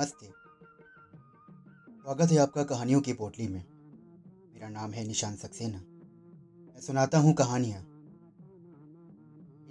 नमस्ते। 0.00 0.26
स्वागत 2.02 2.30
है 2.30 2.38
आपका 2.38 2.64
कहानियों 2.64 3.00
की 3.00 3.12
पोटली 3.12 3.48
में। 3.48 3.64
मेरा 4.54 4.68
नाम 4.68 4.90
है 4.90 5.06
निशान 5.06 5.36
सक्सेना। 5.36 5.78
मैं 6.74 6.80
सुनाता 6.80 7.18
हूँ 7.18 7.34
कहानियाँ। 7.34 7.82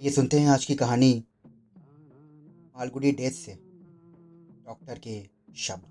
ये 0.03 0.11
सुनते 0.11 0.39
हैं 0.39 0.49
आज 0.49 0.65
की 0.65 0.75
कहानी 0.75 1.23
मालगुडी 2.77 3.11
डेथ 3.11 3.31
से। 3.31 3.53
डॉक्टर 4.65 4.99
के 4.99 5.29
शब्द। 5.55 5.89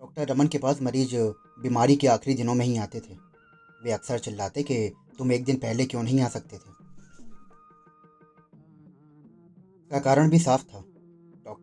डॉक्टर 0.00 0.28
रमन 0.28 0.46
के 0.46 0.58
पास 0.58 0.82
मरीज़ 0.82 1.16
बीमारी 1.62 1.96
के 1.96 2.06
आखिरी 2.06 2.36
दिनों 2.36 2.54
में 2.54 2.66
ही 2.66 2.76
आते 2.76 3.00
थे। 3.00 3.14
वे 3.84 3.92
अक्सर 3.92 4.18
चिल्लाते 4.18 4.62
कि 4.62 4.92
तुम 5.18 5.32
एक 5.32 5.44
दिन 5.44 5.56
पहले 5.56 5.86
क्यों 5.86 6.02
नहीं 6.02 6.20
आ 6.20 6.28
सकते 6.28 6.56
थे? 6.56 6.74
का 9.90 10.00
कारण 10.00 10.30
भी 10.30 10.38
साफ़ 10.38 10.64
था। 10.64 10.84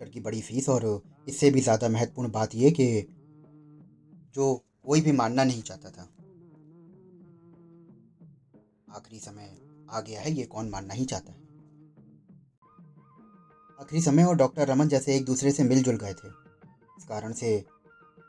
डॉक्टर 0.01 0.13
की 0.13 0.19
बड़ी 0.19 0.39
फ़ीस 0.41 0.67
और 0.69 0.83
इससे 1.27 1.49
भी 1.51 1.61
ज़्यादा 1.61 1.87
महत्वपूर्ण 1.89 2.29
बात 2.31 2.53
यह 2.55 2.71
कि 2.71 2.85
जो 4.35 4.53
कोई 4.85 5.01
भी 5.01 5.11
मानना 5.11 5.43
नहीं 5.43 5.61
चाहता 5.61 5.89
था। 5.89 6.07
आखिरी 8.95 9.19
समय 9.19 9.49
आ 9.89 10.01
गया 10.01 10.21
है, 10.21 10.31
ये 10.31 10.45
कौन 10.45 10.69
मानना 10.69 10.93
ही 10.93 11.05
चाहता 11.05 11.31
है? 11.31 11.39
आखिरी 13.79 14.01
समय 14.01 14.23
और 14.23 14.35
डॉक्टर 14.37 14.67
रमन 14.67 14.87
जैसे 14.87 15.15
एक 15.15 15.25
दूसरे 15.25 15.51
से 15.51 15.63
मिलजुल 15.63 15.97
गए 15.97 16.13
थे। 16.13 16.27
इस 16.97 17.03
कारण 17.05 17.33
से 17.33 17.55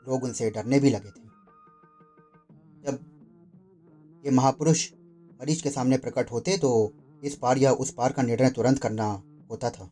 लोग 0.07 0.23
उनसे 0.23 0.49
डरने 0.51 0.79
भी 0.79 0.89
लगे 0.89 1.09
थे। 1.09 1.25
जब 2.83 2.99
ये 4.23 4.31
महापुरुष 4.31 4.87
मरीज़ 5.41 5.63
के 5.63 5.69
सामने 5.71 5.97
प्रकट 5.97 6.31
होते 6.31 6.57
तो 6.57 6.71
इस 7.23 7.35
पार 7.37 7.57
या 7.57 7.71
उस 7.73 7.93
पार 7.93 8.11
का 8.11 8.21
निर्णय 8.23 8.49
तुरंत 8.51 8.79
करना 8.79 9.11
होता 9.51 9.69
था। 9.71 9.89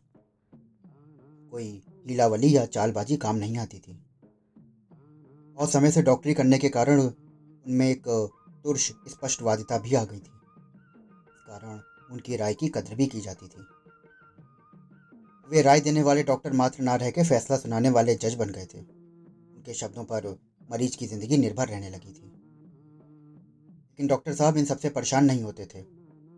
कोई 1.52 1.82
लीलावली 2.06 2.56
या 2.56 2.64
चालबाजी 2.66 3.16
काम 3.16 3.36
नहीं 3.36 3.58
आती 3.58 3.78
थी। 3.78 3.92
और 5.58 5.66
समय 5.68 5.90
से 5.90 6.02
डॉक्टरी 6.02 6.34
करने 6.34 6.58
के 6.58 6.68
कारण 6.68 7.00
उनमें 7.00 7.90
एक 7.90 8.08
तुर्श 8.64 8.92
स्पष्टवादिता 9.08 9.78
भी 9.78 9.94
आ 9.94 10.04
गई 10.04 10.18
थी। 10.18 10.32
इस 11.28 11.44
कारण 11.46 11.80
उनकी 12.12 12.36
राय 12.36 12.54
की 12.54 12.68
कदर 12.68 12.94
भी 12.94 13.06
की 13.06 13.20
जाती 13.20 13.46
थी। 13.46 13.66
वे 15.48 15.62
राय 15.62 15.80
देने 15.80 16.02
वाले 16.02 16.22
डॉक्टर 16.22 16.52
मात्र 16.52 16.82
ना 16.82 16.96
रह 16.96 17.10
के 17.10 17.22
फैसला 17.22 17.56
सुनाने 17.56 17.90
वाले 17.90 18.14
जज 18.14 18.34
बन 18.34 18.50
गए 18.50 18.64
थे। 18.64 18.78
उनके 18.78 19.74
शब्दों 19.74 20.04
पर 20.04 20.40
मरीज़ 20.70 20.96
की 20.96 21.06
ज़िंदगी 21.06 21.36
निर्भर 21.36 21.68
रहने 21.68 21.90
लगी 21.90 22.12
थी। 22.12 22.26
लेकिन 23.90 24.06
डॉक्टर 24.06 24.34
साहब 24.34 24.56
इन 24.56 24.64
सबसे 24.64 24.88
परेशान 24.88 25.24
नहीं 25.24 25.42
होते 25.42 25.66
थे। 25.66 25.80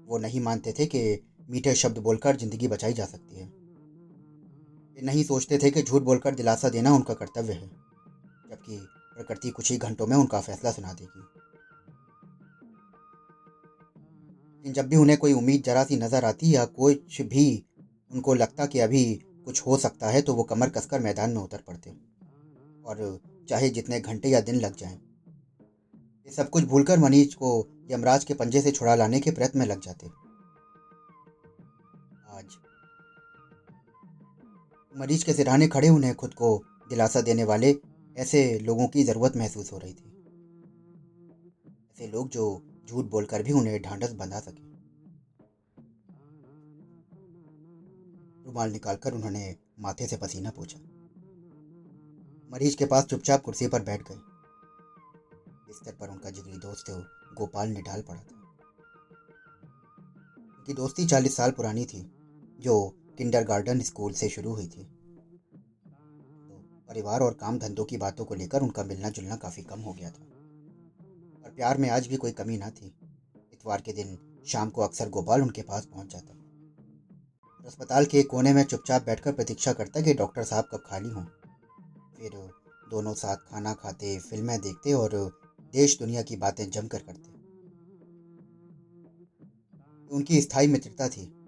वो 0.06 0.18
नहीं 0.18 0.40
मानते 0.40 0.72
थे 0.72 0.86
कि 0.86 1.22
मीठे 1.50 1.74
शब्द 1.74 1.98
बोलकर 1.98 2.36
ज़िंदगी 2.36 2.68
बचाई 2.68 2.92
जा 2.92 3.04
सकती 3.04 3.36
है। 3.36 3.63
वे 4.96 5.02
नहीं 5.02 5.24
सोचते 5.24 5.58
थे 5.58 5.70
कि 5.70 5.82
झूठ 5.82 6.02
बोलकर 6.02 6.34
दिलासा 6.34 6.68
देना 6.68 6.92
उनका 6.92 7.14
कर्तव्य 7.14 7.52
है, 7.52 7.68
जबकि 8.50 8.76
प्रकृति 9.16 9.50
कुछ 9.50 9.70
ही 9.70 9.76
घंटों 9.78 10.06
में 10.06 10.16
उनका 10.16 10.40
फैसला 10.40 10.70
सुना 10.72 10.92
देगी। 10.92 11.20
लेकिन 14.56 14.72
जब 14.72 14.88
भी 14.88 14.96
उन्हें 14.96 15.18
कोई 15.18 15.32
उम्मीद 15.32 15.62
जरा 15.62 15.84
सी 15.84 15.96
नज़र 15.96 16.24
आती 16.24 16.54
या 16.54 16.64
कुछ 16.64 17.20
भी 17.22 17.46
उनको 18.10 18.34
लगता 18.34 18.66
कि 18.66 18.80
अभी 18.80 19.04
कुछ 19.44 19.60
हो 19.60 19.76
सकता 19.76 20.10
है 20.10 20.20
तो 20.22 20.34
वो 20.34 20.42
कमर 20.42 20.68
कसकर 20.68 21.00
मैदान 21.00 21.30
में 21.30 21.40
उतर 21.42 21.62
पड़ते 21.68 21.90
और 22.84 23.20
चाहे 23.48 23.68
जितने 23.70 24.00
घंटे 24.00 24.28
या 24.28 24.40
दिन 24.40 24.60
लग 24.60 24.76
जाएँ, 24.76 24.94
ये 26.26 26.32
सब 26.32 26.50
कुछ 26.50 26.64
भूलकर 26.64 26.98
मनीष 26.98 27.34
को 27.34 27.50
यमराज 27.90 28.24
के 28.24 28.34
पंजे 28.34 28.60
से 28.60 28.70
छुड़ा 28.70 28.94
लाने 28.94 29.20
के 29.20 29.30
प्रयत्न 29.30 29.58
में 29.58 29.66
लग 29.66 29.80
जाते 29.80 30.06
मरीज़ 34.96 35.24
के 35.24 35.32
सिराने 35.32 35.68
खड़े 35.68 35.88
उन्हें 35.88 36.14
खुद 36.14 36.34
को 36.34 36.64
दिलासा 36.88 37.20
देने 37.20 37.44
वाले 37.44 37.76
ऐसे 38.16 38.58
लोगों 38.58 38.88
की 38.88 39.04
ज़रूरत 39.04 39.36
महसूस 39.36 39.72
हो 39.72 39.78
रही 39.78 39.92
थी। 39.94 40.10
ऐसे 41.92 42.06
लोग 42.06 42.28
जो 42.28 42.62
झूठ 42.88 43.04
बोलकर 43.04 43.42
भी 43.42 43.52
उन्हें 43.52 43.82
ढांढस 43.82 44.12
बंधा 44.12 44.40
सके। 44.40 44.62
रुमाल 48.46 48.70
निकालकर 48.70 49.14
उन्होंने 49.14 49.56
माथे 49.80 50.06
से 50.06 50.16
पसीना 50.16 50.50
पूछा। 50.50 50.78
मरीज़ 52.52 52.76
के 52.76 52.86
पास 52.86 53.04
चुपचाप 53.04 53.42
कुर्सी 53.42 53.68
पर 53.68 53.82
बैठ 53.82 54.08
गए। 54.08 54.16
बिस्तर 55.66 55.92
पर 55.92 56.08
उनका 56.08 56.30
जिगरी 56.30 56.58
दोस्त 56.58 56.90
गोपाल 57.34 57.68
निढाल 57.68 58.02
पड़ा 58.02 58.20
था। 58.20 58.36
उनकी 60.58 60.74
दोस्ती 60.74 61.06
चालीस 61.06 61.36
साल 61.36 61.50
पुरानी 61.50 61.84
थी, 61.84 62.12
जो 62.60 63.03
किंडरगार्टन 63.18 63.80
स्कूल 63.80 64.12
से 64.12 64.28
शुरू 64.28 64.54
हुई 64.54 64.66
थी। 64.66 64.84
तो 66.48 66.84
परिवार 66.88 67.20
और 67.20 67.34
काम 67.34 67.58
धंधों 67.58 67.84
की 67.84 67.96
बातों 67.96 68.24
को 68.24 68.34
लेकर 68.34 68.62
उनका 68.62 68.84
मिलना 68.84 69.08
जुलना 69.08 69.36
काफ़ी 69.36 69.62
कम 69.62 69.80
हो 69.80 69.92
गया 69.92 70.10
था। 70.10 70.24
और 71.44 71.50
प्यार 71.56 71.78
में 71.78 71.90
आज 71.90 72.06
भी 72.06 72.16
कोई 72.16 72.32
कमी 72.32 72.56
ना 72.56 72.70
थी। 72.70 72.86
इतवार 73.52 73.80
के 73.80 73.92
दिन 73.92 74.18
शाम 74.46 74.70
को 74.70 74.80
अक्सर 74.82 75.08
गोपाल 75.08 75.42
उनके 75.42 75.62
पास 75.62 75.86
पहुँच 75.86 76.12
जाता। 76.12 76.34
अस्पताल 77.66 78.06
के 78.06 78.22
कोने 78.22 78.52
में 78.52 78.64
चुपचाप 78.64 79.06
बैठकर 79.06 79.32
प्रतीक्षा 79.32 79.72
करता 79.72 80.00
कि 80.00 80.14
डॉक्टर 80.14 80.44
साहब 80.44 80.68
कब 80.72 80.82
खाली 80.86 81.08
हों। 81.08 81.24
फिर 82.16 82.50
दोनों 82.90 83.14
साथ 83.14 83.36
खाना 83.36 83.74
खाते, 83.74 84.18
फ़िल्में 84.18 84.60
देखते 84.60 84.92
और 84.92 85.40
देश 85.72 85.98
दुनिया 85.98 86.22
की 86.22 86.36
बातें 86.36 86.70
जमकर 86.70 86.98
करते। 86.98 87.34
उनकी 90.14 90.40
स्थायी 90.40 90.66
मित्रता 90.66 91.08
थी। 91.08 91.43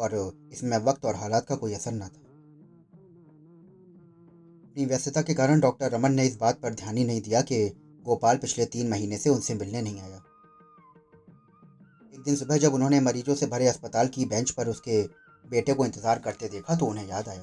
और 0.00 0.14
इसमें 0.52 0.76
वक्त 0.80 1.04
और 1.04 1.14
हालात 1.16 1.46
का 1.46 1.56
कोई 1.56 1.74
असर 1.74 1.92
न 1.92 2.00
था। 2.00 2.26
अपनी 4.64 4.84
व्यस्तता 4.86 5.22
के 5.22 5.34
कारण 5.34 5.60
डॉक्टर 5.60 5.90
रमन 5.90 6.12
ने 6.12 6.24
इस 6.26 6.36
बात 6.40 6.60
पर 6.60 6.74
ध्यान 6.74 6.96
ही 6.96 7.04
नहीं 7.04 7.20
दिया 7.22 7.40
कि 7.42 7.66
गोपाल 8.04 8.36
पिछले 8.38 8.64
तीन 8.68 8.88
महीने 8.90 9.18
से 9.18 9.30
उनसे 9.30 9.54
मिलने 9.54 9.80
नहीं 9.82 10.00
आया। 10.00 10.16
एक 12.14 12.22
दिन 12.24 12.36
सुबह 12.36 12.58
जब 12.58 12.74
उन्होंने 12.74 13.00
मरीजों 13.00 13.34
से 13.34 13.46
भरे 13.46 13.66
अस्पताल 13.68 14.08
की 14.08 14.24
बेंच 14.26 14.50
पर 14.50 14.68
उसके 14.68 15.02
बेटे 15.44 15.74
को 15.74 15.84
इंतज़ार 15.86 16.18
करते 16.18 16.48
देखा 16.48 16.76
तो 16.76 16.86
उन्हें 16.86 17.08
याद 17.08 17.28
आया। 17.28 17.42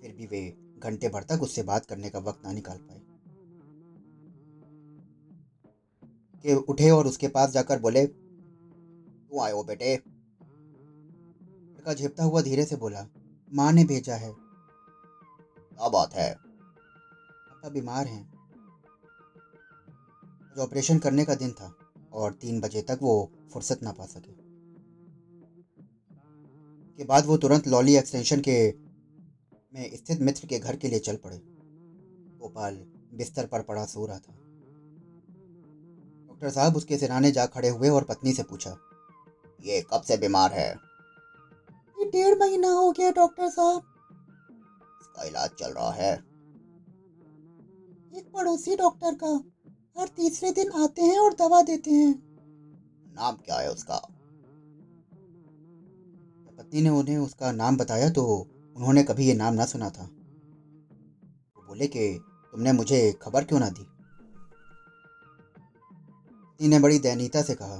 फिर 0.00 0.14
भी 0.18 0.26
वे 0.26 0.42
घंटे 0.78 1.08
भर 1.08 1.22
तक 1.24 1.42
उससे 1.42 1.62
बात 1.64 1.86
करने 1.86 2.10
का 2.10 2.18
वक्त 2.20 2.44
ना 2.44 2.52
निकाल 2.52 2.76
पाए। 2.78 3.00
के 6.44 6.54
उठे 6.64 6.90
और 6.90 7.06
उसके 7.06 7.28
पास 7.28 7.50
जाकर 7.52 7.78
बोले, 7.80 8.06
तू 8.06 9.40
आयो 9.40 9.62
बेटे। 9.64 9.96
लड़का 11.86 11.94
झेपता 11.94 12.24
हुआ 12.24 12.42
धीरे 12.42 12.64
से 12.64 12.76
बोला 12.76 13.06
माँ 13.54 13.72
ने 13.72 13.84
भेजा 13.84 14.14
है। 14.14 14.32
क्या 14.32 15.88
बात 15.88 16.14
है? 16.14 16.34
पापा 16.34 17.68
बीमार 17.68 18.06
हैं। 18.06 18.22
जो 20.56 20.62
ऑपरेशन 20.62 20.98
करने 20.98 21.24
का 21.24 21.34
दिन 21.34 21.52
था 21.52 21.76
और 22.12 22.32
तीन 22.32 22.60
बजे 22.60 22.82
तक 22.82 22.98
वो 23.02 23.30
फुर्सत 23.52 23.82
ना 23.82 23.92
पा 23.92 24.06
सके। 24.06 24.32
के 26.96 27.04
बाद 27.04 27.26
वो 27.26 27.36
तुरंत 27.36 27.68
लॉली 27.68 27.96
एक्सटेंशन 27.96 28.40
के 28.40 28.74
में 29.74 29.96
स्थित 29.96 30.20
मित्र 30.20 30.46
के 30.46 30.58
घर 30.58 30.76
के 30.76 30.88
लिए 30.88 30.98
चल 30.98 31.16
पड़े। 31.16 31.38
गोपाल 32.40 32.76
बिस्तर 33.14 33.46
पर 33.46 33.62
पड़ा 33.62 33.84
सो 33.84 34.06
रहा 34.06 34.18
था। 34.18 34.32
डॉक्टर 36.26 36.50
साहब 36.50 36.76
उसके 36.76 36.98
सिराने 36.98 37.32
जा 37.32 37.46
खड़े 37.46 37.68
हुए 37.68 37.88
और 37.88 38.04
पत्नी 38.04 38.32
से 38.32 38.42
पूछा 38.42 38.76
ये 39.60 39.80
कब 39.82 40.02
से 40.02 40.16
बीमार 40.16 40.52
है? 40.52 40.85
डेढ़ 42.10 42.38
महीना 42.38 42.68
हो 42.68 42.92
गया 42.92 43.10
डॉक्टर 43.10 43.48
साहब। 43.48 43.82
इसका 45.00 45.24
इलाज 45.24 45.50
चल 45.50 45.70
रहा 45.70 45.90
है। 45.90 46.14
एक 48.14 48.30
पड़ोसी 48.34 48.76
डॉक्टर 48.76 49.14
का 49.14 49.44
हर 50.00 50.08
तीसरे 50.08 50.50
दिन 50.50 50.72
आते 50.72 51.02
हैं 51.02 51.18
और 51.18 51.34
दवा 51.34 51.62
देते 51.62 51.90
हैं। 51.90 52.14
नाम 53.14 53.36
क्या 53.36 53.56
है 53.56 53.72
उसका? 53.72 53.96
पत्नी 56.58 56.80
ने 56.80 56.88
उन्हें 56.88 57.18
उसका 57.18 57.52
नाम 57.52 57.76
बताया 57.76 58.10
तो 58.10 58.24
उन्होंने 58.76 59.02
कभी 59.02 59.26
ये 59.26 59.34
नाम 59.34 59.54
ना 59.54 59.64
सुना 59.64 59.90
था। 59.90 60.04
वो 61.56 61.66
बोले 61.66 61.86
कि 61.86 62.20
तुमने 62.52 62.72
मुझे 62.72 63.12
खबर 63.22 63.44
क्यों 63.44 63.60
ना 63.60 63.68
दी? 63.68 63.82
पत्नी 66.42 66.68
ने 66.68 66.78
बड़ी 66.78 66.98
दयनीयता 66.98 67.42
से 67.42 67.54
कहा। 67.54 67.76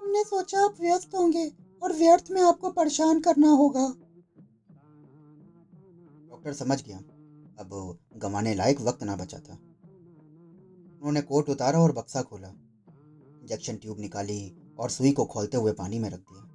हमने 0.00 0.24
सोचा 0.24 0.64
आप 0.64 0.74
व्यस्त 0.80 1.14
होंगे। 1.14 1.59
और 1.82 1.92
व्यर्थ 1.92 2.30
में 2.30 2.42
आपको 2.42 2.70
परेशान 2.70 3.20
करना 3.20 3.48
होगा। 3.48 3.86
डॉक्टर 6.28 6.52
समझ 6.52 6.82
गया। 6.82 6.98
अब 7.58 7.98
गंवाने 8.16 8.54
लायक 8.54 8.80
वक्त 8.80 9.02
ना 9.02 9.16
बचा 9.16 9.38
था। 9.38 9.54
उन्होंने 10.96 11.22
कोट 11.22 11.48
उतारा 11.48 11.78
और 11.78 11.92
बक्सा 11.92 12.22
खोला। 12.22 12.48
इंजेक्शन 12.48 13.76
ट्यूब 13.76 14.00
निकाली 14.00 14.56
और 14.78 14.90
सुई 14.90 15.12
को 15.12 15.24
खोलते 15.24 15.56
हुए 15.56 15.72
पानी 15.72 15.98
में 15.98 16.10
रख 16.10 16.20
दिया। 16.20 16.46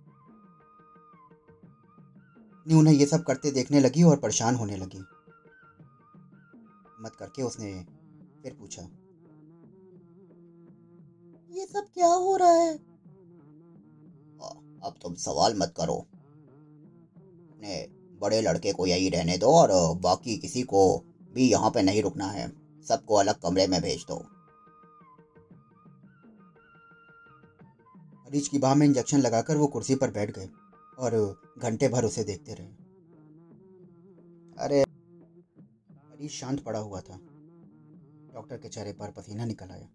उन्हें 2.79 2.93
ये 2.93 3.05
सब 3.05 3.23
करते 3.23 3.51
देखने 3.51 3.79
लगी 3.79 4.03
और 4.03 4.19
परेशान 4.19 4.55
होने 4.55 4.77
लगी। 4.77 4.99
मत 7.01 7.15
करके 7.19 7.43
उसने 7.43 7.85
फिर 8.43 8.53
पूछा 8.53 8.81
ये 11.51 11.65
सब 11.65 11.85
क्या 11.93 12.07
हो 12.07 12.35
रहा 12.35 12.51
है? 12.51 12.94
अब 14.85 14.95
तुम 15.01 15.15
सवाल 15.15 15.57
मत 15.57 15.73
करो। 15.77 15.93
अपने 15.93 17.87
बड़े 18.19 18.41
लड़के 18.41 18.73
को 18.73 18.87
यही 18.87 19.09
रहने 19.09 19.37
दो 19.37 19.47
और 19.47 19.97
बाकी 19.97 20.37
किसी 20.37 20.63
को 20.63 21.03
भी 21.33 21.51
यहाँ 21.51 21.71
पे 21.71 21.81
नहीं 21.81 22.01
रुकना 22.01 22.25
है। 22.25 22.51
सबको 22.83 23.15
अलग 23.15 23.41
कमरे 23.41 23.67
में 23.67 23.81
भेज 23.81 24.05
दो। 24.07 24.27
मरीज़ 28.19 28.49
की 28.49 28.57
बाह 28.57 28.75
में 28.75 28.87
इंजेक्शन 28.87 29.17
लगाकर 29.17 29.57
वो 29.57 29.67
कुर्सी 29.67 29.95
पर 29.95 30.11
बैठ 30.11 30.31
गए 30.31 30.49
और 30.99 31.41
घंटे 31.59 31.89
भर 31.89 32.05
उसे 32.05 32.23
देखते 32.23 32.53
रहे। 32.53 32.67
अरे, 34.59 34.85
मरीज़ 35.91 36.31
शांत 36.31 36.63
पड़ा 36.63 36.79
हुआ 36.79 37.01
था। 37.01 37.17
डॉक्टर 38.33 38.57
के 38.57 38.69
चेहरे 38.69 38.93
पर 38.93 39.11
पसीना 39.11 39.45
निकल 39.45 39.69
आया 39.69 39.87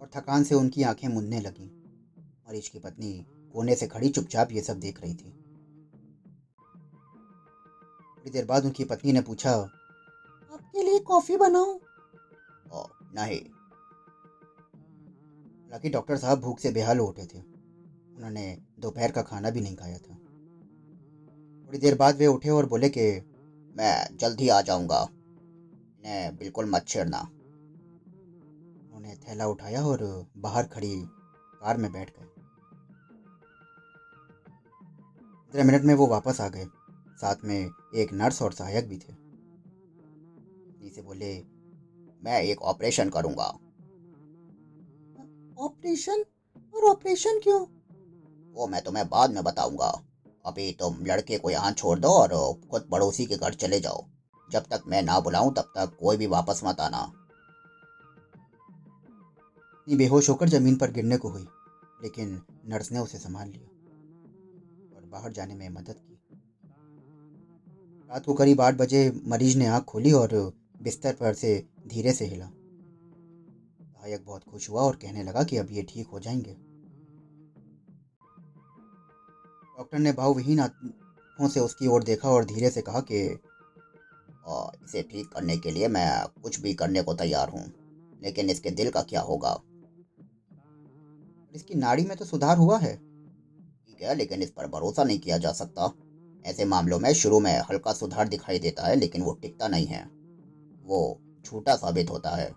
और 0.00 0.10
थकान 0.16 0.44
से 0.44 0.54
उनकी 0.54 0.82
आँखें 0.82 1.08
मुनने 1.08 1.40
लगीं। 1.40 1.68
मरीज़ 2.48 2.70
की 2.70 2.78
पत्नी 2.78 3.26
कोने 3.56 3.74
से 3.74 3.86
खड़ी 3.86 4.08
चुपचाप 4.08 4.52
ये 4.52 4.60
सब 4.60 4.80
देख 4.80 5.00
रही 5.00 5.14
थी। 5.14 5.30
थोड़ी 8.18 8.30
देर 8.30 8.44
बाद 8.44 8.64
उनकी 8.64 8.84
पत्नी 8.84 9.12
ने 9.12 9.20
पूछा, 9.20 9.50
आपके 10.52 10.82
लिए 10.82 10.98
कॉफ़ी 10.98 11.36
बनाऊँ? 11.36 11.80
नहीं। 13.14 13.40
हालाँकि 15.62 15.90
डॉक्टर 15.90 16.16
साहब 16.16 16.40
भूख 16.40 16.58
से 16.58 16.70
बेहाल 16.70 17.00
उठे 17.00 17.24
थे। 17.24 17.38
उन्होंने 18.16 18.58
दोपहर 18.80 19.10
का 19.10 19.22
खाना 19.22 19.50
भी 19.50 19.60
नहीं 19.60 19.76
खाया 19.76 19.98
था। 19.98 20.14
थोड़ी 21.66 21.78
देर 21.78 21.94
बाद 21.94 22.16
वे 22.16 22.26
उठे 22.26 22.50
और 22.50 22.66
बोले 22.66 22.88
कि, 22.88 23.20
मैं 23.76 24.16
जल्द 24.16 24.40
ही 24.40 24.48
आ 24.48 24.60
जाऊँगा। 24.60 25.08
इन्हें 25.10 26.36
बिल्कुल 26.36 26.70
मत 26.70 26.84
छेड़ना। 26.88 27.20
उन्होंने 28.84 29.16
थैला 29.16 29.46
उठाया 29.46 29.84
और 29.84 30.26
बाहर 30.36 30.66
खड़ी 30.66 31.06
कार 31.60 31.76
में 31.76 31.92
बैठ 31.92 32.10
गए। 32.10 32.35
पंद्रह 35.46 35.64
मिनट 35.64 35.82
में 35.82 35.94
वो 35.94 36.06
वापस 36.06 36.40
आ 36.40 36.48
गए। 36.48 36.64
साथ 37.16 37.34
में 37.44 37.70
एक 37.94 38.12
नर्स 38.12 38.42
और 38.42 38.52
सहायक 38.52 38.88
भी 38.88 38.98
थे। 38.98 39.26
से 40.90 41.02
बोले 41.02 41.44
मैं 42.24 42.40
एक 42.42 42.62
ऑपरेशन 42.62 43.08
करूँगा। 43.08 43.44
ऑपरेशन? 45.64 46.24
और 46.74 46.84
ऑपरेशन 46.84 47.40
क्यों? 47.42 47.60
वो 48.54 48.66
मैं 48.66 48.82
तुम्हें 48.82 49.08
बाद 49.08 49.30
में 49.30 49.44
बताऊँगा। 49.44 50.02
अभी 50.46 50.72
तुम 50.72 50.96
लड़के 51.02 51.38
को 51.38 51.50
यहाँ 51.50 51.72
छोड़ 51.72 51.98
दो 51.98 52.08
और 52.08 52.28
खुद 52.70 52.88
पड़ोसी 52.90 53.26
के 53.26 53.36
घर 53.36 53.54
चले 53.54 53.80
जाओ। 53.80 54.04
जब 54.50 54.62
तक 54.62 54.82
मैं 54.86 55.02
ना 55.02 55.20
बुलाऊं 55.20 55.52
तब 55.52 55.72
तक 55.76 55.96
कोई 56.00 56.16
भी 56.16 56.26
वापस 56.26 56.60
मत 56.64 56.80
आना। 56.80 57.12
बेहोश 59.88 60.28
होकर 60.28 60.48
ज़मीन 60.48 60.76
पर 60.76 60.90
गिरने 60.90 61.16
को 61.16 61.28
हुई 61.28 61.46
लेकिन 62.02 62.42
नर्स 62.66 62.92
ने 62.92 62.98
उसे 62.98 63.18
संभाल 63.18 63.48
लिया। 63.48 63.75
बाहर 65.16 65.32
जाने 65.32 65.54
में 65.54 65.68
मदद 65.70 65.96
की। 65.98 66.14
रात 68.10 68.24
को 68.24 68.34
करीब 68.34 68.60
आठ 68.60 68.74
बजे 68.74 69.00
मरीज़ 69.26 69.56
ने 69.58 69.66
आँख 69.68 69.84
खोली 69.84 70.12
और 70.12 70.34
बिस्तर 70.82 71.12
पर 71.12 71.34
से 71.34 71.52
धीरे 71.86 72.12
से 72.12 72.24
हिला। 72.24 72.46
सहायक 72.46 74.24
बहुत 74.26 74.44
खुश 74.44 74.68
हुआ 74.70 74.82
और 74.82 74.96
कहने 74.96 75.22
लगा 75.22 75.42
कि 75.42 75.56
अब 75.56 75.68
ये 75.72 75.82
ठीक 75.82 76.06
हो 76.06 76.20
जाएँगे। 76.20 76.52
डॉक्टर 79.76 79.98
ने 79.98 80.12
भावविहीन 80.12 80.60
आँखों 80.60 81.48
से 81.48 81.60
उसकी 81.60 81.86
ओर 81.86 82.04
देखा 82.04 82.30
और 82.30 82.44
धीरे 82.44 82.70
से 82.70 82.82
कहा 82.82 83.00
कि 83.10 83.22
इसे 84.84 85.02
ठीक 85.02 85.28
करने 85.28 85.56
के 85.58 85.70
लिए 85.70 85.88
मैं 85.88 86.08
कुछ 86.42 86.60
भी 86.60 86.74
करने 86.74 87.02
को 87.02 87.14
तैयार 87.14 87.48
हूँ, 87.48 87.64
लेकिन 88.22 88.50
इसके 88.50 88.70
दिल 88.72 88.90
का 88.90 89.02
क्या 89.04 89.20
होगा? 89.22 89.58
इसकी 91.54 91.74
नाड़ी 91.76 92.04
में 92.04 92.16
तो 92.16 92.24
सुधार 92.24 92.56
हुआ 92.58 92.78
है। 92.78 92.94
है 94.02 94.14
लेकिन 94.14 94.42
इस 94.42 94.50
पर 94.50 94.66
भरोसा 94.66 95.04
नहीं 95.04 95.18
किया 95.18 95.38
जा 95.38 95.52
सकता। 95.52 95.90
ऐसे 96.44 96.64
मामलों 96.64 96.98
में 96.98 97.12
शुरू 97.12 97.40
में 97.40 97.58
हल्का 97.60 97.92
सुधार 97.92 98.28
दिखाई 98.28 98.58
देता 98.58 98.86
है, 98.86 98.96
लेकिन 98.96 99.22
वो 99.22 99.32
टिकता 99.32 99.68
नहीं 99.68 99.86
है। 99.86 100.04
वो 100.84 101.18
झूठा 101.46 101.76
साबित 101.76 102.10
होता 102.10 102.30
है। 102.30 102.50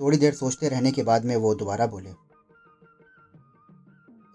थोड़ी 0.00 0.18
देर 0.18 0.34
सोचते 0.34 0.68
रहने 0.68 0.90
के 0.92 1.02
बाद 1.02 1.24
में 1.24 1.36
वो 1.36 1.54
दोबारा 1.54 1.86
बोले 1.86 2.10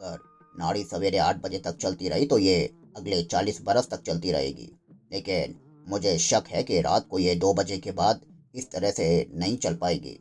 सर 0.01 0.17
नाड़ी 0.59 0.83
सवेरे 0.83 1.17
आठ 1.17 1.41
बजे 1.41 1.59
तक 1.59 1.77
चलती 1.77 2.09
रही 2.09 2.25
तो 2.25 2.37
ये 2.37 2.73
अगले 2.97 3.21
चालीस 3.23 3.61
बरस 3.61 3.89
तक 3.89 4.01
चलती 4.01 4.31
रहेगी। 4.31 4.71
लेकिन 5.13 5.55
मुझे 5.87 6.17
शक 6.17 6.43
है 6.47 6.63
कि 6.63 6.81
रात 6.81 7.07
को 7.07 7.19
ये 7.19 7.35
दो 7.35 7.53
बजे 7.53 7.77
के 7.77 7.91
बाद 7.91 8.21
इस 8.55 8.71
तरह 8.71 8.91
से 8.91 9.27
नहीं 9.33 9.57
चल 9.57 9.75
पाएगी। 9.75 10.19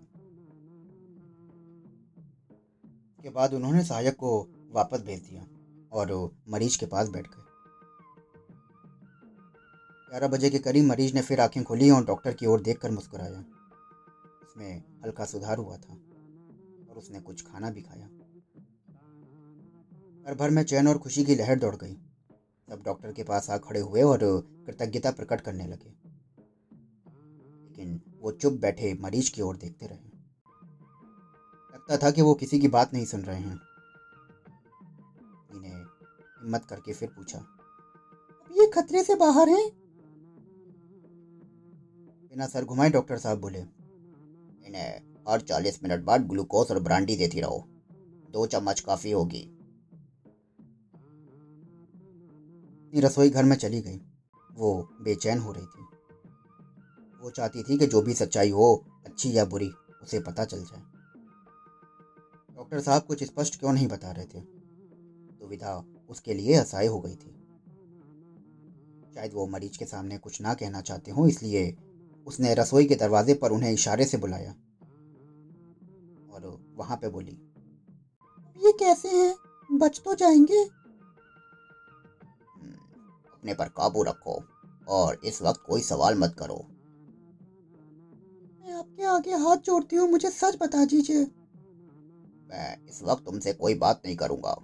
के 3.23 3.31
बाद 3.31 3.55
उन्होंने 3.55 3.85
सहायक 3.85 4.17
को 4.17 4.49
वापस 4.71 5.01
भेज 5.01 5.21
दिया 5.21 5.47
और 5.93 6.37
मरीज़ 6.49 6.79
के 6.79 6.87
पास 6.87 7.09
बैठ 7.09 7.27
गए। 7.27 7.43
ग्यारह 10.11 10.29
बजे 10.29 10.51
के 10.51 10.59
करीब 10.59 10.85
मरीज़ 10.85 11.15
ने 11.15 11.23
फिर 11.23 11.41
आँखें 11.41 11.65
खोली 11.65 11.91
और 11.91 12.05
डॉक्टर 12.05 12.35
की 12.35 12.47
ओर 12.47 12.61
देखकर 12.61 12.91
मुस्कुराया। 12.91 13.45
उसमें 14.43 14.83
हल्का 15.05 15.25
सुधार 15.25 15.59
हुआ 15.59 15.77
था 15.77 15.95
और 16.91 16.97
उसने 16.97 17.21
कुछ 17.21 17.43
खाना 17.43 17.71
भी 17.71 17.83
खाया। 17.83 18.09
घर 20.27 20.35
भर 20.35 20.51
में 20.51 20.63
चैन 20.63 20.89
और 20.89 20.99
खुशी 20.99 21.25
की 21.25 21.35
लहर 21.35 21.59
दौड़ 21.59 21.77
गई। 21.77 21.95
सब 22.71 22.83
डॉक्टर 22.85 23.13
के 23.13 23.25
पास 23.25 23.51
आ 23.51 23.59
खड़े 23.59 23.81
हुए 23.81 24.03
और 24.03 24.19
कृतज्ञता 24.67 25.11
प्रकट 25.11 25.41
करने 25.41 25.67
लगे। 25.67 25.89
लेकिन 27.65 28.01
वो 28.21 28.33
चुप 28.33 28.53
बैठे 28.53 28.95
मरीज़ 28.95 29.31
की 29.31 29.43
ओर 29.43 29.57
देखते 29.57 29.87
रहे। 29.87 30.08
लगता 31.89 32.07
था 32.07 32.11
कि 32.11 32.23
वो 32.23 32.35
किसी 32.35 32.59
की 32.59 32.69
बात 32.69 32.93
नहीं 32.95 33.05
सुन 33.07 33.21
रहे 33.21 33.41
हैं। 33.41 33.61
इन्हें 35.55 35.75
हिम्मत 35.75 36.65
करके 36.65 36.93
फिर 36.93 37.09
पूछा 37.09 37.39
ये 38.51 38.67
खतरे 38.67 39.03
से 39.05 39.15
बाहर 39.15 39.49
हैं? 39.49 39.69
बिना 42.31 42.47
सर 42.47 42.65
घुमाए 42.65 42.91
डॉक्टर 42.91 43.19
साहब 43.19 43.39
बोले, 43.39 43.59
इन्हें 44.67 45.01
हर 45.29 45.41
चालीस 45.41 45.83
मिनट 45.83 46.05
बाद 46.05 46.27
ग्लूकोज 46.29 46.71
और 46.71 46.81
ब्रांडी 46.81 47.17
देती 47.17 47.41
रहो। 47.41 47.65
दो 48.31 48.47
चम्मच 48.47 48.81
काफ़ी 48.81 49.11
होगी। 49.11 49.43
रसोई 52.95 53.31
घर 53.31 53.45
में 53.45 53.57
चली 53.57 53.81
गई। 53.81 54.01
वो 54.53 54.89
बेचैन 55.03 55.39
हो 55.39 55.53
रही 55.53 55.67
थी। 55.67 55.87
वो 57.23 57.31
चाहती 57.31 57.63
थी 57.63 57.79
कि 57.79 57.87
जो 57.87 58.03
भी 58.03 58.15
सच्चाई 58.15 58.51
हो, 58.51 58.85
अच्छी 59.07 59.37
या 59.37 59.45
बुरी, 59.45 59.71
उसे 60.03 60.21
पता 60.21 60.45
चल 60.45 60.65
जाए। 60.65 60.98
डॉक्टर 62.59 62.81
साहब 62.81 63.03
कुछ 63.03 63.25
स्पष्ट 63.25 63.59
क्यों 63.61 63.73
नहीं 63.73 63.89
बता 63.89 64.11
रहे 64.11 64.27
थे? 64.27 64.41
दुविधा 65.41 65.85
उसके 66.09 66.35
लिए 66.35 66.55
असहाय 66.55 66.87
हो 66.87 67.01
गई 67.01 67.15
थी। 67.15 67.31
शायद 69.15 69.35
वो 69.35 69.47
मरीज़ 69.47 69.79
के 69.79 69.85
सामने 69.85 70.19
कुछ 70.19 70.41
ना 70.41 70.55
कहना 70.55 70.81
चाहते 70.81 71.11
हो 71.11 71.27
इसलिए 71.27 71.77
उसने 72.27 72.55
रसोई 72.55 72.87
के 72.87 72.95
दरवाजे 72.95 73.35
पर 73.35 73.51
उन्हें 73.51 73.73
इशारे 73.73 74.05
से 74.05 74.17
बुलाया। 74.17 74.51
और 76.33 76.75
वहाँ 76.77 76.97
पे 76.97 77.09
बोली 77.09 77.39
ये 78.67 78.73
कैसे 78.73 79.09
हैं? 79.09 79.37
बच 79.73 80.01
तो 80.05 80.15
जाएँगे? 80.15 80.61
हम्म, 82.55 82.73
अपने 83.33 83.55
पर 83.55 83.69
काबू 83.69 84.03
रखो 84.03 84.43
और 84.89 85.21
इस 85.25 85.43
वक्त 85.43 85.61
कोई 85.67 85.83
सवाल 85.83 86.15
मत 86.15 86.37
करो। 86.39 86.67
मैं 88.61 88.73
आपके 88.73 89.05
आगे 89.05 89.35
हाथ 89.35 89.57
जोड़ती 89.57 89.97
हूँ 89.97 90.11
मुझे 90.11 90.31
सच 90.31 90.59
बता 90.61 90.85
दीजिए। 90.85 91.27
मैं 92.51 92.87
इस 92.89 93.03
वक्त 93.03 93.25
तुमसे 93.25 93.53
कोई 93.53 93.75
बात 93.75 94.03
नहीं 94.07 94.17
करूँगा। 94.17 94.57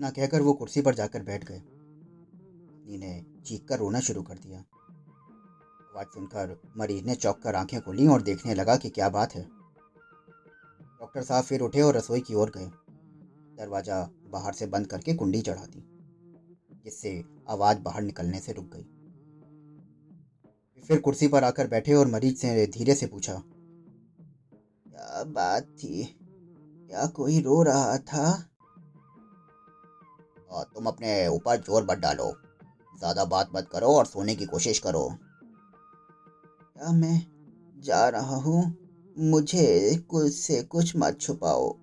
ना 0.00 0.10
कहकर 0.10 0.42
वो 0.42 0.52
कुर्सी 0.52 0.82
पर 0.82 0.94
जाकर 0.94 1.22
बैठ 1.22 1.44
गए। 1.44 1.62
ने 2.98 3.26
चीख 3.46 3.64
कर 3.68 3.78
रोना 3.78 4.00
शुरू 4.00 4.22
कर 4.22 4.34
दिया। 4.34 4.58
आवाज़ 4.58 6.06
सुनकर 6.06 6.60
मरीज़ 6.76 7.04
ने 7.04 7.14
चौक 7.14 7.42
कर 7.42 7.54
आँखें 7.54 7.80
खोली 7.80 8.06
और 8.06 8.22
देखने 8.22 8.54
लगा 8.54 8.76
कि 8.76 8.90
क्या 8.90 9.08
बात 9.08 9.34
है। 9.34 9.42
डॉक्टर 11.00 11.22
साहब 11.22 11.44
फिर 11.44 11.60
उठे 11.60 11.80
और 11.80 11.96
रसोई 11.96 12.20
की 12.20 12.34
ओर 12.34 12.50
गए। 12.50 12.66
दरवाज़ा 13.56 14.10
बाहर 14.30 14.52
से 14.52 14.66
बंद 14.66 14.86
करके 14.86 15.14
कुंडी 15.14 15.40
चढ़ा 15.40 15.66
दी, 15.66 15.84
जिससे 16.84 17.24
आवाज़ 17.48 17.78
बाहर 17.78 18.02
निकलने 18.02 18.40
से 18.40 18.52
रुक 18.52 18.64
गई। 18.64 18.86
फिर 20.82 21.00
कुर्सी 21.00 21.28
पर 21.28 21.44
आकर 21.44 21.66
बैठे 21.66 21.94
और 21.94 22.06
मरीज़ 22.06 22.36
से 22.36 22.66
धीरे 22.66 22.94
से 22.94 23.06
पूछा 23.06 23.42
क्या 24.92 25.22
बात 25.24 25.62
थी? 25.62 26.04
क्या 26.90 27.06
कोई 27.06 27.40
रो 27.40 27.62
रहा 27.62 27.98
था? 27.98 28.48
और 30.50 30.64
तुम 30.64 30.86
अपने 30.86 31.28
ऊपर 31.28 31.56
ज़ोर 31.56 31.86
मत 31.90 31.98
डालो। 31.98 32.32
ज़्यादा 32.98 33.24
बात 33.24 33.50
मत 33.54 33.68
करो 33.72 33.86
और 33.86 34.06
सोने 34.06 34.34
की 34.34 34.44
कोशिश 34.44 34.78
करो। 34.78 35.08
क्या 36.76 36.92
मैं 36.92 37.26
जा 37.76 38.08
रहा 38.08 38.36
हूँ? 38.36 38.76
मुझे 39.18 39.96
कुछ 40.10 40.32
से 40.32 40.62
कुछ 40.62 40.92
मत 40.96 41.20
छुपाओ। 41.20 41.78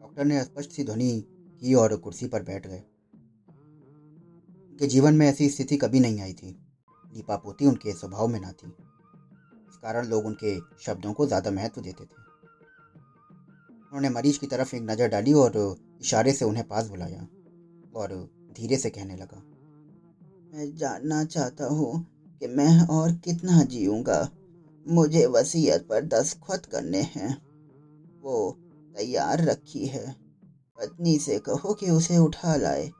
डॉक्टर 0.00 0.24
ने 0.24 0.44
स्पष्ट 0.44 0.70
सी 0.70 0.84
ध्वनि 0.84 1.24
की 1.62 1.74
और 1.74 1.96
कुर्सी 1.96 2.26
पर 2.26 2.42
बैठ 2.42 2.66
गए। 2.66 2.82
उनके 4.72 4.86
जीवन 4.86 5.14
में 5.14 5.26
ऐसी 5.26 5.48
स्थिति 5.50 5.76
कभी 5.76 6.00
नहीं 6.00 6.20
आई 6.20 6.32
थी। 6.32 6.52
दीपा 7.14 7.36
पोती 7.36 7.66
उनके 7.66 7.92
स्वभाव 7.92 8.28
में 8.28 8.40
ना 8.40 8.52
थी। 8.52 8.74
कारण 9.82 10.06
लोग 10.06 10.26
उनके 10.26 10.58
शब्दों 10.80 11.12
को 11.12 11.26
ज़्यादा 11.26 11.50
महत्व 11.50 11.80
देते 11.80 12.04
थे। 12.04 12.20
उन्होंने 13.82 14.08
मरीज़ 14.08 14.38
की 14.38 14.46
तरफ़ 14.46 14.74
एक 14.76 14.82
नज़र 14.82 15.08
डाली 15.08 15.32
और 15.34 15.56
इशारे 16.00 16.32
से 16.32 16.44
उन्हें 16.44 16.64
पास 16.68 16.86
बुलाया 16.86 17.26
और 17.94 18.14
धीरे 18.56 18.76
से 18.76 18.90
कहने 18.90 19.16
लगा, 19.16 19.42
मैं 20.52 20.74
जानना 20.76 21.24
चाहता 21.24 21.66
हूँ 21.66 22.06
कि 22.40 22.46
मैं 22.48 22.86
और 22.88 23.12
कितना 23.14 23.62
जीऊँगा। 23.64 24.28
मुझे 24.86 25.26
वसीयत 25.26 25.86
पर 25.88 26.00
दस्तखत 26.06 26.64
करने 26.66 27.00
हैं। 27.10 27.36
वो 28.22 28.58
तैयार 28.94 29.44
रखी 29.44 29.86
है। 29.86 30.06
पत्नी 30.78 31.18
से 31.18 31.38
कहो 31.38 31.74
कि 31.74 31.90
उसे 31.90 32.16
उठा 32.18 32.56
लाए 32.56 32.90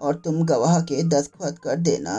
और 0.00 0.14
तुम 0.14 0.42
गवाह 0.44 0.80
के 0.82 1.02
दस्तखत 1.08 1.58
कर 1.58 1.76
देना। 1.78 2.16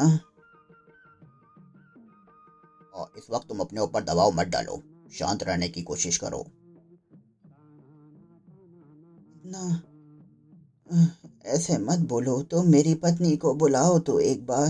और 2.93 3.11
इस 3.17 3.27
वक्त 3.31 3.47
तुम 3.47 3.59
अपने 3.59 3.81
ऊपर 3.81 4.03
दबाव 4.03 4.31
मत 4.31 4.47
डालो। 4.47 4.81
शांत 5.11 5.43
रहने 5.43 5.67
की 5.67 5.81
कोशिश 5.81 6.17
करो। 6.17 6.45
ना। 9.45 9.81
ऐसे 11.45 11.77
मत 11.77 11.99
बोलो। 11.99 12.41
तो 12.41 12.63
मेरी 12.63 12.93
पत्नी 12.95 13.35
को 13.37 13.53
बुलाओ 13.53 13.99
तो 13.99 14.19
एक 14.19 14.45
बार। 14.45 14.69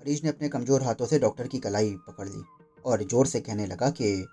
मरीज़ 0.00 0.20
ने 0.24 0.28
अपने 0.28 0.48
कमज़ोर 0.48 0.82
हाथों 0.82 1.06
से 1.06 1.18
डॉक्टर 1.18 1.46
की 1.46 1.58
कलाई 1.58 1.94
पकड़ 2.08 2.28
ली 2.28 2.42
और 2.84 3.02
ज़ोर 3.02 3.26
से 3.26 3.40
कहने 3.40 3.66
लगा 3.66 3.90
कि, 3.90 4.26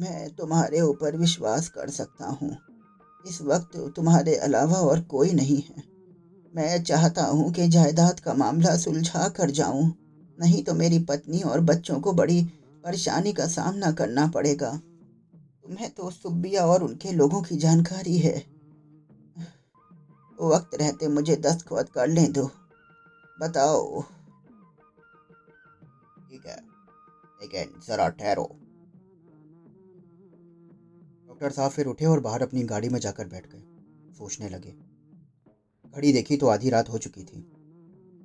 मैं 0.00 0.34
तुम्हारे 0.34 0.80
ऊपर 0.80 1.16
विश्वास 1.16 1.68
कर 1.68 1.90
सकता 1.90 2.26
हूँ। 2.26 2.56
इस 3.28 3.40
वक्त 3.42 3.76
तुम्हारे 3.96 4.34
अलावा 4.36 4.78
और 4.78 5.00
कोई 5.00 5.32
नहीं 5.32 5.62
है। 5.62 5.95
मैं 6.56 6.82
चाहता 6.82 7.24
हूँ 7.24 7.52
कि 7.52 7.68
जायदाद 7.68 8.20
का 8.20 8.34
मामला 8.34 8.76
सुलझा 8.76 9.28
कर 9.28 9.50
जाऊँ। 9.50 9.94
नहीं 10.40 10.64
तो 10.64 10.74
मेरी 10.74 10.98
पत्नी 10.98 11.40
और 11.42 11.60
बच्चों 11.60 12.00
को 12.00 12.12
बड़ी 12.12 12.42
परेशानी 12.84 13.32
का 13.32 13.46
सामना 13.46 13.92
करना 13.92 14.26
पड़ेगा। 14.26 14.80
तुम्हें 15.64 15.90
तो 15.90 16.10
सुब्बिया 16.10 16.66
और 16.66 16.82
उनके 16.82 17.12
लोगों 17.12 17.42
की 17.42 17.56
जानकारी 17.56 18.18
है। 18.18 18.44
वक्त 20.40 20.74
रहते 20.74 21.08
मुझे 21.08 21.36
दस्तखत 21.36 21.88
कर 21.88 22.06
लें 22.06 22.32
दो। 22.32 22.50
बताओ। 23.40 24.02
ठीक 26.30 26.46
है। 26.46 26.56
लेकिन 27.42 27.80
जरा 27.88 28.08
ठहरो। 28.08 28.56
डॉक्टर 31.28 31.50
साहब 31.50 31.70
फिर 31.70 31.86
उठे 31.86 32.04
और 32.04 32.20
बाहर 32.20 32.42
अपनी 32.42 32.62
गाड़ी 32.62 32.88
में 32.88 33.00
जाकर 33.00 33.26
बैठ 33.26 33.46
गए। 33.46 33.62
सोचने 34.18 34.48
लगे। 34.48 34.85
घड़ी 35.96 36.12
देखी 36.12 36.36
तो 36.36 36.48
आधी 36.48 36.70
रात 36.70 36.88
हो 36.88 36.98
चुकी 36.98 37.22
थी। 37.24 37.38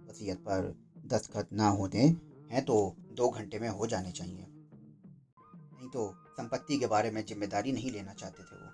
वसीयत 0.10 0.38
पर 0.38 0.74
दस्तखत 1.06 1.50
ना 1.54 1.68
होते 1.70 1.98
हैं 1.98 2.63
तो 2.66 2.75
दो 3.12 3.30
घंटे 3.30 3.60
में 3.60 3.68
हो 3.70 3.88
जाने 3.88 4.12
चाहिए। 4.12 4.46
नहीं 4.46 5.90
तो 5.90 6.08
संपत्ति 6.32 6.78
के 6.78 6.88
बारे 6.88 7.12
में 7.12 7.24
ज़िम्मेदारी 7.25 7.72
नहीं 7.72 7.92
लेना 7.92 8.13
चाहते 8.13 8.44
थे 8.44 8.56
वो। 8.56 8.70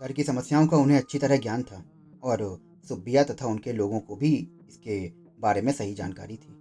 घर 0.00 0.12
की 0.12 0.24
समस्याओं 0.24 0.66
का 0.66 0.76
उन्हें 0.76 0.98
अच्छी 0.98 1.18
तरह 1.18 1.36
ज्ञान 1.38 1.62
था 1.62 1.82
और 2.22 2.44
सुब्बिया 2.88 3.24
तथा 3.24 3.46
उनके 3.46 3.72
लोगों 3.72 4.00
को 4.00 4.16
भी 4.16 4.30
इसके 4.68 5.00
बारे 5.40 5.60
में 5.60 5.72
सही 5.72 5.94
जानकारी 5.94 6.36
थी। 6.36 6.52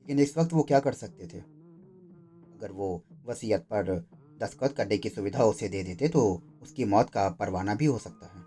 लेकिन 0.00 0.18
इस 0.18 0.36
वक्त 0.38 0.52
वो 0.52 0.62
क्या 0.62 0.80
कर 0.80 0.92
सकते 0.94 1.26
थे? 1.26 1.38
अगर 1.38 2.72
वो 2.72 3.02
वसीयत 3.26 3.66
पर 3.72 3.92
दस्तखत 4.40 4.74
करने 4.76 4.98
की 4.98 5.08
सुविधा 5.08 5.44
उसे 5.44 5.68
दे 5.68 5.82
देते 5.82 6.08
तो 6.08 6.42
उसकी 6.62 6.84
मौत 6.84 7.10
का 7.10 7.28
परवाना 7.30 7.74
भी 7.74 7.84
हो 7.84 7.98
सकता 7.98 8.26
है। 8.26 8.42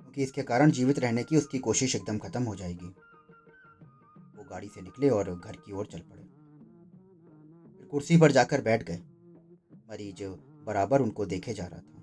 क्योंकि 0.00 0.22
इसके 0.22 0.42
कारण 0.42 0.70
जीवित 0.70 0.98
रहने 0.98 1.22
की 1.22 1.36
उसकी 1.36 1.58
कोशिश 1.58 1.96
एकदम 1.96 2.18
खत्म 2.18 2.42
हो 2.42 2.56
जाएगी। 2.56 2.86
वो 4.36 4.44
गाड़ी 4.50 4.68
से 4.68 4.80
निकले 4.80 5.10
और 5.10 5.40
घर 5.40 5.56
की 5.56 5.72
ओर 5.72 5.86
चल 5.86 5.98
पड़े। 5.98 6.22
फिर 7.78 7.86
कुर्सी 7.86 8.16
पर 8.16 8.32
जाकर 8.32 8.60
बैठ 8.60 8.82
गए। 8.82 8.96
मरीज़ 9.90 10.24
बराबर 10.64 11.02
उनको 11.02 11.26
देखे 11.26 11.54
जा 11.54 11.66
रहा 11.66 11.80
था। 11.80 12.02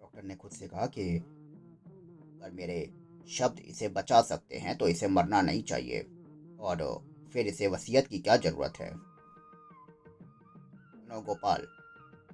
डॉक्टर 0.00 0.22
ने 0.22 0.34
खुद 0.34 0.50
से 0.50 0.68
कहा 0.68 0.86
कि, 0.86 1.16
अगर 1.16 2.50
मेरे 2.50 2.90
शब्द 3.28 3.60
इसे 3.60 3.88
बचा 3.88 4.22
सकते 4.22 4.56
हैं 4.56 4.78
तो 4.78 4.88
इसे 4.88 5.08
मरना 5.08 5.42
नहीं 5.42 5.62
चाहिए 5.62 6.06
और 6.60 7.08
फिर 7.32 7.46
इसे 7.46 7.66
वसीयत 7.66 8.06
की 8.06 8.18
क्या 8.18 8.36
ज़रूरत 8.36 8.72
है? 8.80 9.07
गोपाल 11.10 11.66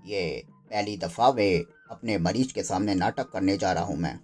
ये 0.06 0.46
पहली 0.70 0.96
दफ़ा 0.96 1.28
वे 1.28 1.66
अपने 1.90 2.18
मरीज़ 2.18 2.52
के 2.54 2.62
सामने 2.62 2.94
नाटक 2.94 3.30
करने 3.30 3.56
जा 3.56 3.72
रहा 3.72 3.84
हूँ 3.84 3.96
मैं। 3.96 4.20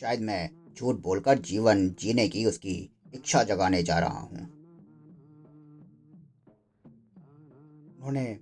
शायद 0.00 0.20
मैं 0.20 0.50
झूठ 0.76 0.96
बोलकर 0.96 1.38
जीवन 1.38 1.88
जीने 1.90 2.28
की 2.28 2.44
उसकी 2.46 2.90
इच्छा 3.14 3.42
जगाने 3.42 3.82
जा 3.82 3.98
रहा 3.98 4.18
हूँ। 4.18 4.38
उन्होंने 7.96 8.40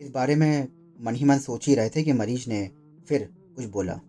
इस 0.00 0.10
बारे 0.10 0.36
में 0.36 0.68
मन 1.00 1.14
ही 1.14 1.24
मन 1.24 1.38
सोच 1.38 1.68
ही 1.68 1.74
रहे 1.74 1.90
थे 1.90 2.02
कि 2.02 2.12
मरीज़ 2.12 2.48
ने 2.48 2.70
फिर 3.08 3.28
कुछ 3.56 3.64
बोला। 3.64 4.00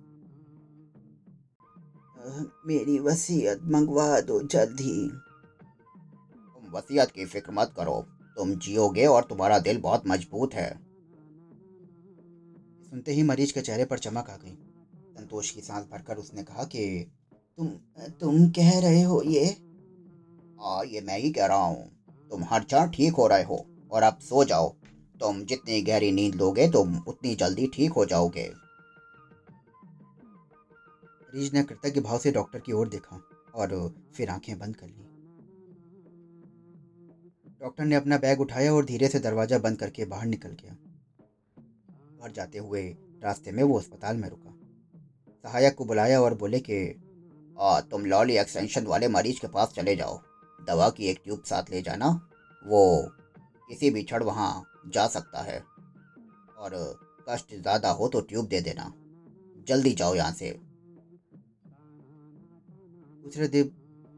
मेरी 2.66 3.00
वसीयत 3.00 3.62
मंगवा 3.64 4.22
दो 4.22 4.42
जल्द 4.42 4.78
तुम 4.78 6.72
वसीयत 6.72 7.12
की 7.12 7.26
फ़िक्र 7.26 7.52
मत 7.52 7.74
करो। 7.78 8.06
तुम 8.38 8.56
जियोगे 8.56 9.06
और 9.06 9.24
तुम्हारा 9.24 9.60
दिल 9.60 9.78
बहुत 9.78 10.08
मज़बूत 10.08 10.54
है। 10.54 10.70
सुनते 12.90 13.14
ही 13.14 13.24
मरीज़ 13.24 13.54
के 13.54 13.62
चेहरे 13.62 13.86
पर 13.86 14.00
चमक 14.00 14.30
आ 14.30 14.36
गई। 14.36 14.58
संतोष 15.18 15.50
की 15.50 15.62
सांस 15.62 15.86
भरकर 15.92 16.18
उसने 16.18 16.44
कहा 16.44 16.64
कि, 16.64 17.12
तुम 17.58 17.68
तुम 18.10 18.48
कह 18.50 18.80
रहे 18.80 19.02
हो 19.02 19.22
ये? 19.22 19.46
हाँ 20.62 20.86
ये 20.86 21.02
मैं 21.02 21.18
ही 21.20 21.32
कह 21.32 21.46
रहा 21.46 21.66
हूँ। 21.66 21.92
तुम 22.30 22.44
हर 22.44 22.64
चार 22.64 22.90
ठीक 22.90 23.14
हो 23.14 23.28
रहे 23.28 23.44
हो 23.44 23.66
और 23.92 24.04
अब 24.04 24.20
सो 24.20 24.44
जाओ। 24.44 24.76
तुम 25.20 25.44
जितनी 25.46 25.82
गहरी 25.82 26.12
नींद 26.12 26.36
लोगे, 26.36 26.68
तुम 26.72 26.98
उतनी 27.08 27.36
जल्दी 27.36 27.68
ठीक 27.68 27.92
हो 27.92 28.06
जाओगे। 28.06 28.52
मरीज़ 31.24 31.54
ने 31.54 31.64
कृतज्ञ 31.64 32.02
भाव 32.02 32.20
से 32.20 32.32
डॉक्टर 32.32 32.60
की 32.60 32.72
ओर 32.72 32.90
देखा 32.90 33.22
और 33.56 33.96
फिर 34.14 34.30
आँखें 34.30 34.60
बंद 34.60 34.76
कर 34.76 34.88
ली। 34.88 35.11
डॉक्टर 37.62 37.84
ने 37.84 37.96
अपना 37.96 38.18
बैग 38.18 38.42
उठाया 38.42 38.74
और 38.74 38.86
धीरे 38.86 39.08
से 39.08 39.20
दरवाज़ा 39.20 39.58
बंद 39.58 39.78
करके 39.80 40.06
बाहर 40.06 40.26
निकल 40.26 40.50
गया। 40.50 40.74
घर 42.22 42.32
जाते 42.32 42.58
हुए 42.58 42.82
रास्ते 43.24 43.52
में 43.52 43.64
वो 43.64 43.80
अस्पताल 43.80 44.18
में 44.18 44.30
रुका। 44.30 44.54
सहायक 45.46 45.76
को 45.76 45.86
बुलाया 45.86 46.22
और 46.22 46.34
बोले 46.34 46.60
कि, 46.60 47.00
आ, 47.60 47.82
तुम 47.82 48.06
लॉली 48.06 48.38
एक्सटेंशन 48.38 48.86
वाले 48.86 49.08
मरीज़ 49.08 49.42
के 49.42 49.48
पास 49.48 49.74
चले 49.76 49.96
जाओ। 49.96 50.22
दवा 50.68 50.90
की 50.90 51.06
एक 51.06 51.22
ट्यूब 51.24 51.44
साथ 51.44 51.64
ले 51.72 51.82
जाना। 51.82 52.30
वो 52.68 53.12
किसी 53.68 53.90
भी 53.90 54.04
क्षण 54.04 54.24
वहाँ 54.24 54.82
जा 54.88 55.08
सकता 55.08 55.42
है। 55.42 55.64
और 56.58 57.00
कष्ट 57.30 57.56
ज़्यादा 57.62 57.90
हो 57.90 58.08
तो 58.08 58.22
ट्यूब 58.22 58.48
दे 58.48 58.62
देना। 58.62 58.94
जल्दी 59.68 59.94
जाओ 59.94 60.16
यहाँ 60.16 60.32
से। 60.32 60.60
दूसरे 63.24 63.48
दिन 63.48 63.72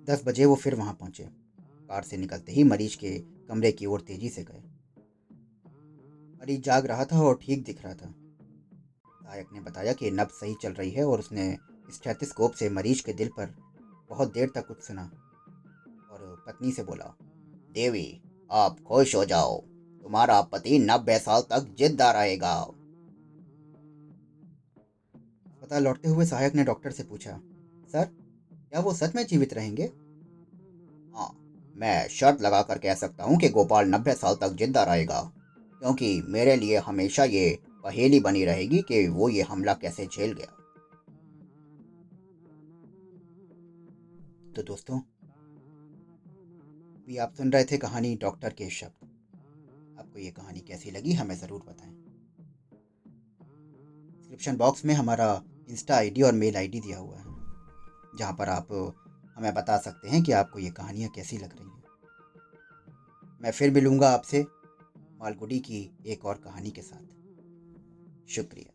दस 0.07 0.23
बजे 0.25 0.45
वो 0.45 0.55
फिर 0.55 0.75
वहाँ 0.75 0.93
पहुँचे। 0.93 1.23
कार 1.89 2.03
से 2.03 2.17
निकलते 2.17 2.51
ही 2.51 2.63
मरीज़ 2.63 2.97
के 2.97 3.32
कमरे 3.49 3.71
की 3.71 3.85
ओर 3.85 4.01
तेज़ी 4.01 4.29
से 4.29 4.43
गए। 4.43 4.63
मरीज़ 6.41 6.61
जाग 6.61 6.85
रहा 6.85 7.05
था 7.05 7.21
और 7.21 7.39
ठीक 7.41 7.63
दिख 7.63 7.83
रहा 7.83 7.93
था। 7.93 8.13
सहायक 9.23 9.49
ने 9.53 9.59
बताया 9.59 9.93
कि 9.93 10.11
नब्ज 10.11 10.31
सही 10.31 10.55
चल 10.61 10.73
रही 10.73 10.91
है 10.91 11.05
और 11.05 11.19
उसने 11.19 11.45
स्टेथोस्कोप 11.93 12.53
से 12.53 12.69
मरीज़ 12.69 13.03
के 13.03 13.13
दिल 13.13 13.29
पर 13.37 13.53
बहुत 14.09 14.33
देर 14.33 14.51
तक 14.55 14.67
कुछ 14.67 14.81
सुना 14.83 15.03
और 16.11 16.43
पत्नी 16.47 16.71
से 16.71 16.83
बोला, 16.83 17.13
देवी, 17.71 18.21
आप 18.51 18.79
खुश 18.79 19.15
हो 19.15 19.23
जाओ। 19.25 19.57
तुम्हारा 20.03 20.41
पति 20.41 20.79
नब्बे 20.79 21.17
साल 21.19 21.41
तक 21.41 21.75
ज़िंदा 21.77 22.11
रहेगा। 22.11 22.55
पता 25.61 25.79
लौटते 25.79 26.09
हुए 26.09 26.25
सहायक 26.25 26.55
ने 26.55 26.63
डॉक्टर 26.63 26.91
से 26.91 27.03
पूछा, 27.03 27.39
सर, 27.91 28.05
क्या 28.69 28.79
वो 28.79 28.93
सच 28.93 29.15
में 29.15 29.25
जीवित 29.27 29.53
रहेंगे? 29.53 29.83
हाँ 31.13 31.29
मैं 31.75 32.07
शर्त 32.09 32.41
लगाकर 32.41 32.77
कह 32.77 32.93
सकता 32.95 33.23
हूँ 33.23 33.37
कि 33.39 33.49
गोपाल 33.49 33.87
नब्बे 33.87 34.13
साल 34.13 34.35
तक 34.41 34.55
ज़िंदा 34.57 34.83
रहेगा, 34.83 35.21
क्योंकि 35.81 36.21
मेरे 36.27 36.55
लिए 36.55 36.77
हमेशा 36.79 37.23
ये 37.25 37.59
पहेली 37.83 38.19
बनी 38.19 38.43
रहेगी 38.45 38.81
कि 38.81 39.07
वो 39.09 39.29
ये 39.29 39.41
हमला 39.43 39.73
कैसे 39.75 40.05
झेल 40.07 40.33
गया। 40.33 40.51
तो 44.55 44.63
दोस्तों, 44.63 44.99
भी 47.07 47.17
आप 47.17 47.33
सुन 47.37 47.51
रहे 47.51 47.63
थे 47.65 47.77
कहानी 47.77 48.15
डॉक्टर 48.21 48.53
के 48.53 48.69
शब्द। 48.71 49.07
आपको 49.99 50.19
ये 50.19 50.29
कहानी 50.31 50.59
कैसी 50.61 50.91
लगी 50.91 51.13
हमें 51.13 51.35
ज़रूर 51.35 51.61
बताएँ। 51.61 51.91
डिस्क्रिप्शन 54.11 54.57
बॉक्स 54.57 54.85
में 54.85 54.93
हमारा 54.93 55.41
इंस्टा 55.69 55.95
आईडी 55.95 56.21
और 56.21 56.33
मेल 56.33 56.55
आईडी 56.57 56.79
दिया 56.81 56.97
हुआ 56.97 57.17
है, 57.17 57.23
जहाँ 58.17 58.33
पर 58.33 58.49
आप 58.49 58.67
हमें 59.35 59.53
बता 59.53 59.77
सकते 59.77 60.09
हैं 60.09 60.23
कि 60.23 60.31
आपको 60.31 60.59
ये 60.59 60.69
कहानियाँ 60.69 61.09
कैसी 61.09 61.37
लग 61.37 61.57
रही 61.57 61.67
हैं। 61.67 61.83
मैं 63.41 63.51
फिर 63.51 63.71
मिलूँगा 63.71 64.09
आपसे 64.09 64.45
मालगुडी 65.19 65.59
की 65.59 65.97
एक 66.05 66.25
और 66.25 66.35
कहानी 66.35 66.71
के 66.71 66.81
साथ। 66.81 67.03
शुक्रिया। 68.29 68.72